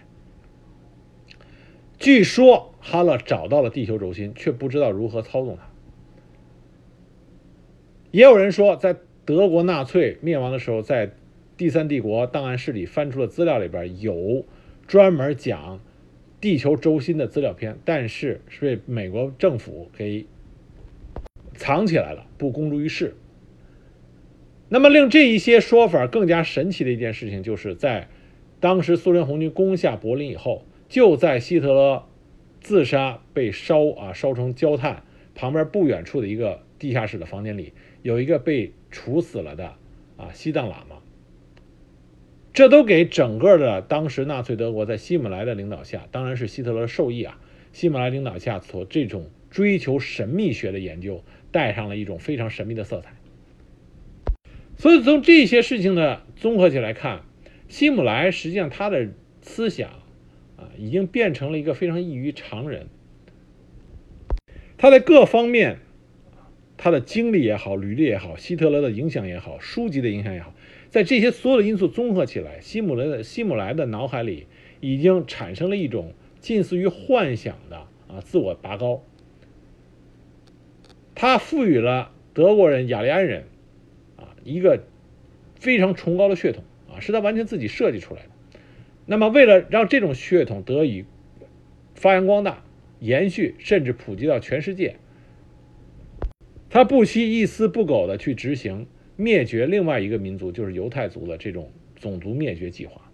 [1.99, 5.74] 据说哈勒找到了地球轴心，却不知道如何操纵它。
[8.15, 11.11] 也有人说，在德国纳粹灭亡的时候，在
[11.57, 14.47] 第三帝国档案室里翻出的资料里边有
[14.87, 15.81] 专门讲
[16.41, 20.27] 地球轴心的资料片，但是是被美国政府给
[21.55, 23.17] 藏起来了，不公诸于世。
[24.69, 28.07] 那么令这一些说法更加神奇的一件事情，就是在
[28.61, 32.05] 当时苏联红军攻下柏林以后，就在希特勒
[32.61, 35.03] 自杀被烧啊烧成焦炭
[35.35, 37.73] 旁边不远处的一个地下室的房间里。
[38.05, 39.77] 有一个被处死了的
[40.19, 41.01] 啊西藏喇嘛，
[42.53, 47.41] 这都给整个的当时纳粹德国在希姆莱的领导下，当然是希特勒受益啊，
[47.73, 53.15] 希姆莱领导下所这种追求神秘学的研究带上了一种非常神秘的色彩。
[54.77, 57.23] 所以从这些事情的综合起来看，
[57.71, 59.09] 希姆莱实际上他的
[59.41, 59.89] 思想
[60.59, 62.89] 啊已经变成了一个非常异于常人，
[64.77, 65.79] 他在各方面。
[66.85, 70.53] 他的经历也好，履历也好，希特勒的影响也好，书籍的影响也好，
[70.91, 74.47] 在这些所有的因素综合起来，希姆莱的希姆莱的脑海里
[74.83, 79.03] 已经产生了一种近似于幻想的啊自我拔高。
[81.15, 83.45] 他赋予了德国人、雅利安人
[84.19, 84.83] 啊一个
[85.59, 88.29] 非常崇高的血统啊，是他完全自己设计出来的。
[89.07, 91.07] 那么，为了让这种血统得以
[91.95, 92.63] 发扬光大、
[93.01, 94.97] 延续，甚至普及到全世界。
[96.75, 103.13] 他不惜一丝不苟地去执行灭绝另外一个民族，就是犹太族的这种种族灭绝计划，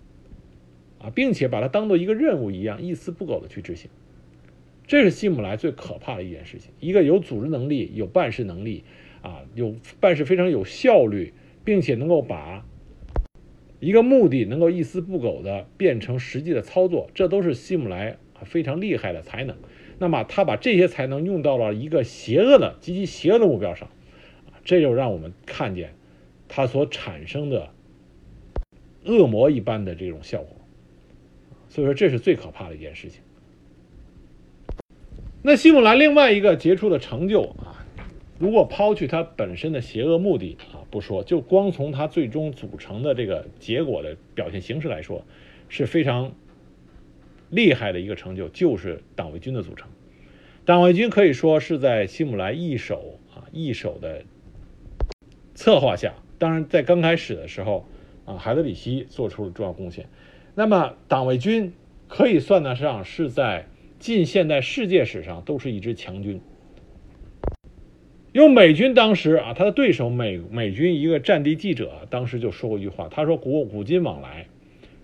[0.98, 3.90] 啊，并且把它当做一个任务一样，一丝不苟地去执行。
[4.86, 6.72] 这是希姆莱最可怕的一件事情。
[6.80, 8.82] 一个有组织能力、有办事能力，
[9.20, 12.64] 啊，有办事非常有效率，并且能够把
[13.78, 19.54] 一个目的能够一丝不苟地变成实际的操作，这都是希姆莱非常厉害的才能。
[20.00, 23.88] 那么他把这些才能用到了一个邪恶的、极其邪恶的目标上，
[24.64, 25.94] 这就让我们看见
[26.48, 27.68] 他所产生的
[29.04, 30.56] 恶魔一般的这种效果。
[31.68, 33.20] 所以说，这是最可怕的一件事情。
[35.42, 37.84] 那希姆莱另外一个杰出的成就啊，
[38.38, 45.22] 如果抛去他本身的邪恶目的啊不说，就光从他最终组成的这个结果的表现形式来说，
[45.68, 46.32] 是非常
[47.50, 49.88] 厉害的一个成就，就是党卫军的组成。
[50.64, 54.22] 党卫军可以说是在希姆莱一手啊一手的
[55.54, 57.86] 策划下，当然在刚开始的时候
[58.24, 60.06] 啊，海德里希做出了重要贡献。
[60.54, 61.72] 那么党卫军
[62.08, 63.66] 可以算得上是在。
[64.00, 66.40] 近现代世界史上都是一支强军。
[68.32, 74.46] 用美军当时啊，他的对手美美军一个战地记者当时就说过一句话，他说：“古古今往来，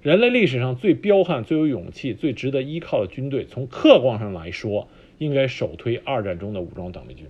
[0.07, 4.87] 人类历史上最彪悍、最有勇气、最值得依靠的军队，从客观上来说，
[5.19, 7.27] 应该首推二战中的武装党卫军。”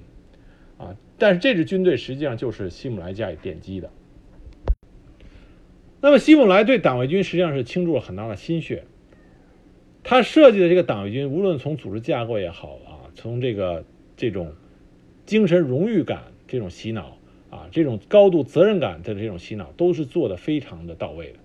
[0.76, 3.88] 啊，但是这支军队实际上就是希姆莱加以奠基的。
[6.02, 8.84] 那么，希姆莱对党卫军实际上是倾注了很大的心血。
[10.04, 13.86] 他设计的这个党卫军，无论从组织架构也好啊，从这个
[14.18, 14.52] 这种
[15.24, 17.16] 精神荣誉感这种洗脑
[17.48, 21.38] 啊，这种高度责任感的这种洗脑，都是做的非常的到位的。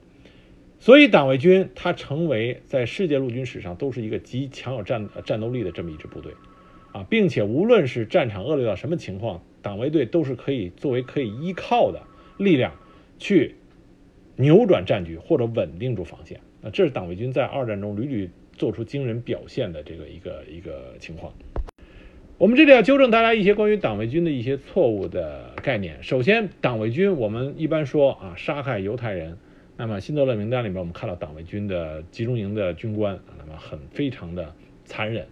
[0.81, 6.33] 所以党卫军它成为在世界陆军史上都是一个极强有战战斗力的这么一支部队
[6.91, 12.01] 啊，并且无论是战场恶劣到什么情况，党卫队都是可以作为可以依靠的
[12.37, 12.73] 力量
[13.19, 13.55] 去
[14.35, 16.41] 扭转战局或者稳定住防线。
[16.61, 18.29] 那这是党卫军在二战中屡屡。
[18.57, 21.33] 做出惊人表现的这个一个一个情况，
[22.37, 25.97] 我们这里要纠正大家一些关于党卫军的一些错误的概念。
[26.03, 29.35] 首先，党卫军我们一般说啊，杀害犹太人。
[29.81, 34.53] 那么辛德勒名单里面，我们看到党卫军的集中营的军官，那么很非常的
[34.85, 35.25] 残忍。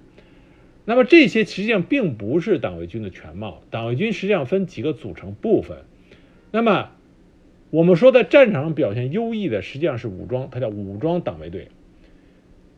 [0.86, 3.62] 那么这些实际上并不是党卫军的全貌。
[3.70, 5.78] 党卫军实际上分几个组成部分。
[6.50, 6.90] 那么
[7.70, 11.68] 我们说在战场上表现优异的，实际上是武装，它叫武装党卫队。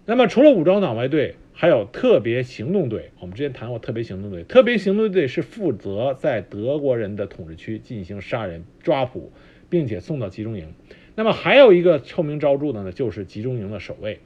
[0.05, 3.12] 那么，除了武装党卫队，还有特别行动队。
[3.21, 9.31] 我们之前谈过特别行动队，特别行动队是负责在德国人的统治区进行杀人抓捕，
[9.69, 10.67] 并且送到集中营。
[11.15, 14.19] 那么还有一个臭名昭著的呢，就是集中营的守卫。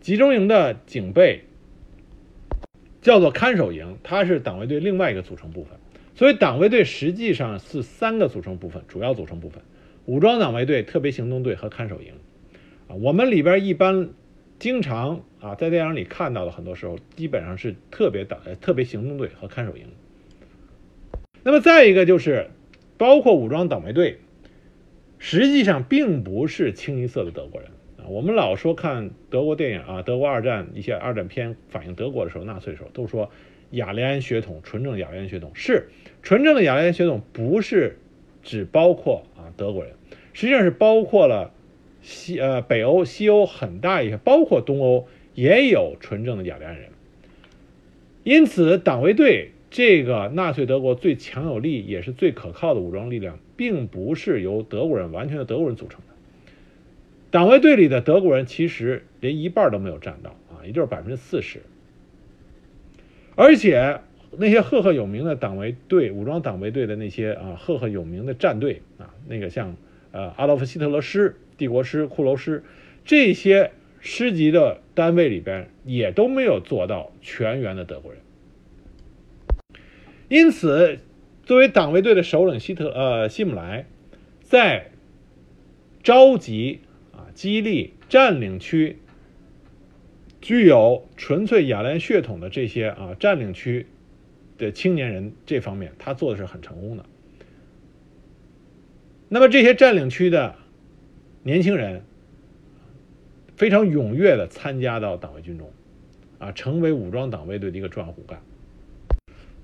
[0.00, 1.42] 集中营的警备
[3.02, 5.78] 叫做看守营，它是党卫队另外一个组成部分。
[6.14, 9.62] 所以，党卫队实际上是三个组成部分，主要组成部分：
[10.06, 12.12] 武装党卫队、特别行动队和看守营。
[12.88, 14.10] 啊，我们里边一般。
[14.58, 19.86] 经常啊，在电影里看到的，很多时候基本上是特别党、特别行动队和看守营。
[21.42, 22.50] 那么再一个就是，
[22.98, 24.18] 包括武装党卫队，
[25.20, 28.08] 实际上并不是清一色的德国人啊。
[28.08, 33.30] 我们老说看德国电影啊，德国二战一些二战片反映德国的时候，纳粹的时候都说
[33.70, 35.86] 雅利安血统，纯正雅利安血统是
[36.24, 37.98] 纯正的雅利安血统，不是
[38.42, 39.92] 只包括啊德国人，
[40.32, 41.52] 实际上是包括了。
[42.02, 46.88] 西呃北欧、西欧很大一些，包括东欧也有纯正的雅利安人。
[48.24, 56.06] 因此，党卫队这个纳粹德国最强有力也是最可靠的武装力量，并不是由德国人完全的德国人组成的。
[57.30, 61.60] 党卫队里的德国人其实连一半都没有占到啊，也就是百分之四十。
[63.34, 64.00] 而且
[64.38, 69.76] 那些赫赫有名的党卫队、武装党卫队的那些啊赫赫有名的战队啊，那个像
[70.12, 71.36] 呃阿道夫·希特勒师。
[71.58, 72.64] 帝国师、骷髅师
[73.04, 78.22] 这些师级的单位里边，也都没有做到全员的德国人。
[80.30, 81.00] 因此，
[81.50, 83.84] 作为党卫队的首领希特呃希姆莱，
[84.40, 84.92] 在
[86.00, 86.78] 召集
[87.10, 88.98] 啊激励占领区
[90.40, 93.88] 具有纯粹雅利安血统的这些啊占领区
[94.58, 97.04] 的青年人这方面，他做的是很成功的。
[99.28, 100.54] 那么这些占领区的。
[101.42, 102.04] 年轻人
[103.56, 105.72] 非常踊跃的参加到党卫军中，
[106.38, 108.40] 啊，成为武装党卫队的一个重要骨干。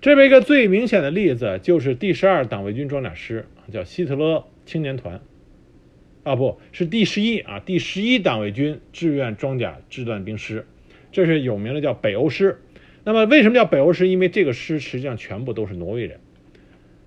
[0.06, 5.20] 这边一个最明显的例子就是第十二党卫军装甲师，叫希特勒青年团，
[6.22, 10.64] 啊，不是第十一啊，第十一党卫军志愿装甲制弹兵师，
[11.10, 12.60] 这是有名的叫北欧师。
[13.02, 14.06] 那么为什么叫北欧师？
[14.06, 16.20] 因为这个师实际上全部都是挪威人。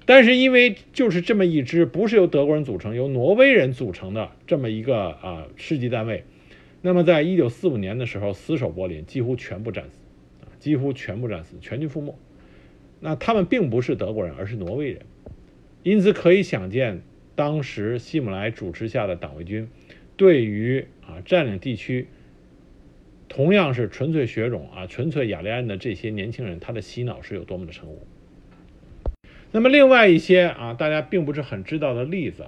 [0.05, 6.25] 但是因为就是这么一支不是由德国人组成，由挪威人组成的这么一个啊师级单位，
[6.81, 10.01] 那么在一九四五年的时候死守柏林，几乎全部战死，
[10.43, 12.13] 啊，几乎全部战死，全军覆没。
[12.99, 15.01] 那他们并不是德国人，而是挪威人，
[15.83, 17.01] 因此可以想见，
[17.35, 19.69] 当时希姆莱主持下的党卫军
[20.17, 22.07] 对于啊占领地区
[23.29, 27.97] 同样是纯粹血种啊纯粹雅利安的这些年轻人，他的洗脑是有多么的成功。
[29.51, 32.45] 那么另外一些啊大家并不是很知道的例子，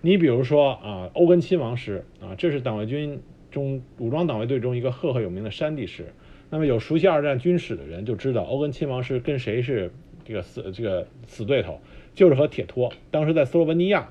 [0.00, 3.20] 你比如说啊欧根亲王师啊，这是党卫军
[3.50, 6.06] 中武装党卫队中一个赫赫有名的山地师。
[6.50, 9.92] 那么有熟悉二战军史的人就知道，欧根亲王是跟谁是
[10.24, 11.80] 这个死这个死对头，
[12.14, 12.92] 就是和铁托。
[13.10, 14.08] 当时在斯洛文尼亚，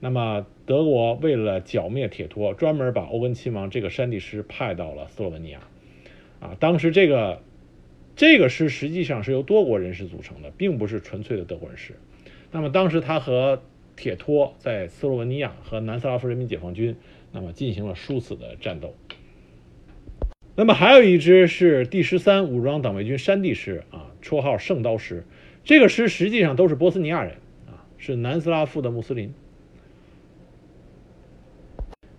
[0.00, 5.60] 那么德国为了剿灭铁托，专门把欧根亲王这个山地师派到了斯洛文尼亚。
[6.40, 7.40] 啊，当时这个
[8.14, 11.94] 这个师实际上是由多国人士组成的，并不是纯粹的德国人士。
[12.50, 13.62] 那么当时他和
[13.96, 16.96] 铁托在斯洛文尼亚和南斯拉夫人民解放军，
[17.32, 18.94] 那么进行了殊死的战斗。
[20.58, 25.26] 那么还有一支是第十三武装党卫军山地师啊，绰号圣刀师。
[25.64, 27.34] 这个师实际上都是波斯尼亚人
[27.66, 29.34] 啊，是南斯拉夫的穆斯林。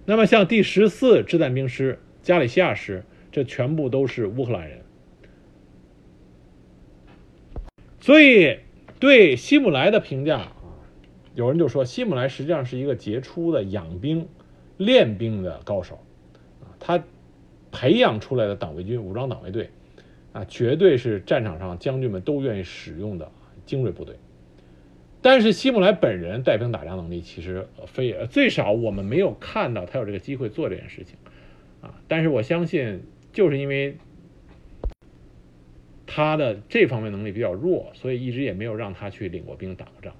[0.05, 4.81] 那么像第十四掷弹兵师加里西亚师，这全部都是乌克兰人。
[7.99, 8.59] 所以
[8.99, 10.53] 对希姆莱的评价啊，
[11.33, 14.27] 有人就说希姆莱实际上是一个杰出的养兵、
[14.77, 15.95] 练兵的高手
[16.61, 17.03] 啊，他。
[17.71, 19.69] 培养出来的党卫军武装党卫队，
[20.33, 23.31] 啊，绝对是战场上将军们都愿意使用的
[23.65, 24.15] 精锐部队。
[25.21, 31.17] 但是希姆莱本人带兵打仗能力其实非最少我们没有看到他有这个机会做这件事情，
[31.81, 33.03] 啊，但是我相信
[33.33, 33.97] 就是因为
[36.05, 40.15] 他的这方面能力比较弱，所以一直也没有让他去领过兵打过仗。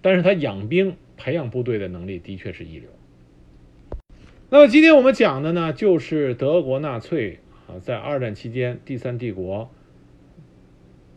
[0.00, 2.88] 但是他养兵培养部队的能力的确是一流。
[4.50, 9.70] 那么今天我们讲的呢，就是德国纳粹啊，在二战期间第三帝国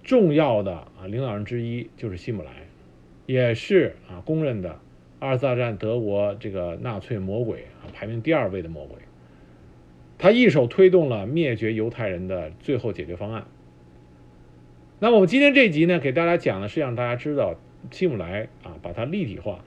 [0.03, 2.51] 重要的啊领导人之一就是希姆莱，
[3.25, 4.79] 也是啊公认的
[5.19, 8.97] 二次大战德国这个纳粹魔鬼啊排名第二位的魔鬼。
[10.17, 13.45] 他一手推动了灭绝犹太人的最后解决方案。
[14.99, 17.55] 那么我们今天这集呢，给大家讲的是让大家知道
[17.91, 19.63] 希姆莱啊，把它立体化。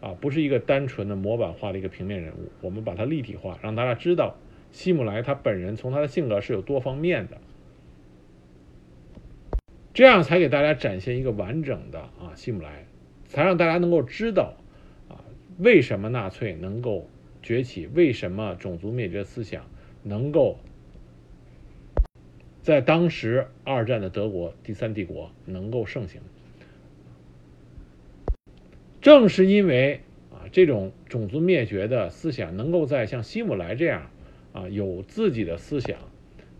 [0.00, 4.36] 啊，不是一个单纯的模板化的一个平面人物，我们把它立体化，让大家知道
[4.70, 7.38] 希姆莱他本人从他的性格是有多方面的，
[9.92, 12.86] 这样才给大家展现一个完整的啊希姆莱，
[13.26, 14.54] 才让大家能够知道
[15.08, 15.20] 啊
[15.58, 17.06] 为什么纳粹能够
[17.42, 19.66] 崛起，为什么种族灭绝思想
[20.02, 20.58] 能够
[22.62, 26.22] 在当时二战的德国第三帝国能够盛行。
[29.00, 34.10] 正是因为啊，这种种族灭绝的思想能够在像希姆莱这样
[34.52, 35.98] 啊有自己的思想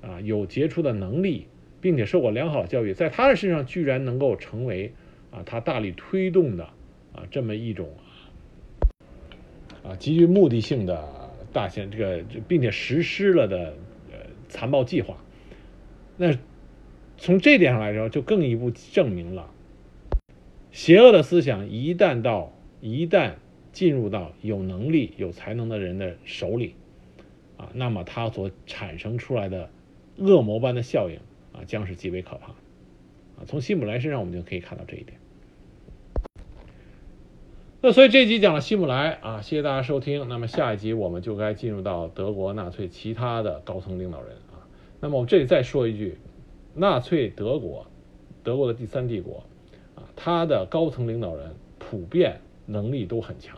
[0.00, 1.46] 啊有杰出的能力，
[1.80, 4.92] 并且受过良好教育，在他的身上居然能够成为
[5.30, 6.64] 啊他大力推动的
[7.12, 7.90] 啊这么一种
[9.82, 11.08] 啊极具目的性的
[11.52, 13.74] 大型这个并且实施了的
[14.10, 14.18] 呃
[14.48, 15.16] 残暴计划，
[16.16, 16.34] 那
[17.18, 19.50] 从这点上来说，就更一步证明了。
[20.72, 23.34] 邪恶的思想一旦到一旦
[23.72, 26.74] 进入到有能力有才能的人的手里，
[27.56, 29.70] 啊，那么它所产生出来的
[30.16, 31.18] 恶魔般的效应
[31.52, 32.48] 啊，将是极为可怕。
[32.48, 35.18] 啊，从希姆莱身上我们就可以看到这一点。
[37.82, 40.28] 那所以这集讲了希姆莱啊，谢谢大家收听。
[40.28, 44.68] 那么下一集我们就该进入到德国纳粹其他的高层领导人啊。
[45.00, 46.18] 那么我这里再说一句，
[46.74, 47.86] 纳粹德国，
[48.44, 49.44] 德国的第三帝国。
[50.16, 53.56] 他的高层领导人普遍能力都很强，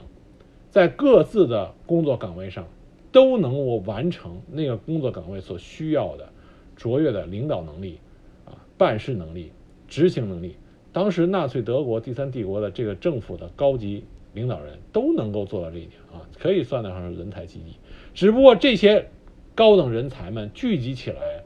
[0.71, 2.67] 在各自的工作岗位上
[3.11, 6.29] 都能够完成那个工作岗位所需要的
[6.77, 7.99] 卓越的领导能力、
[8.47, 9.53] 啊办事能力、
[9.87, 10.57] 执行能力。
[10.93, 17.77] 当时纳粹德国第三帝国的这个政府的高级领导人都能够做到这一点啊，可以算得上是人才济济。
[18.15, 19.09] 只不过这些
[19.55, 21.45] 高等人才们聚集起来，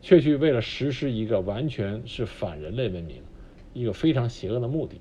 [0.00, 3.16] 却去为了实施一个完全是反人类文明。
[3.72, 5.00] 一个非常邪恶的目的。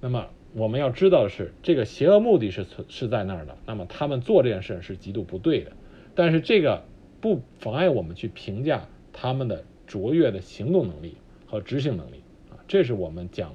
[0.00, 3.56] 那么我们要知道的是，这个邪恶目的是存是在那儿的。
[3.66, 5.72] 那么他们做这件事是极度不对的。
[6.14, 6.84] 但是这个
[7.20, 11.16] 不妨碍我们去评价他们的卓越的行动能力
[11.46, 13.54] 和执行能力啊，这是我们讲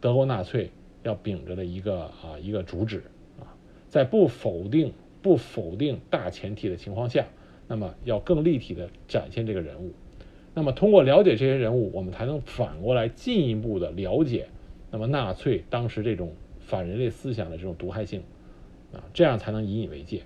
[0.00, 0.70] 德国纳粹
[1.02, 3.02] 要秉着的一个啊一个主旨
[3.40, 3.50] 啊，
[3.88, 7.26] 在不否定不否定大前提的情况下，
[7.66, 9.92] 那么要更立体的展现这个人物。
[10.58, 14.48] 那么，通过了解这些人物，我们才能反过来进一步的了解，
[14.90, 18.22] 那么纳粹当时这种反人类思想的这种毒害性，
[18.90, 20.22] 啊，这样才能引以为戒。